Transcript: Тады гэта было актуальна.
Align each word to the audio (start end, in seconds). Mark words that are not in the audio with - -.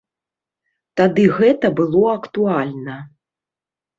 Тады 1.01 1.25
гэта 1.39 1.67
было 1.79 2.01
актуальна. 2.19 2.95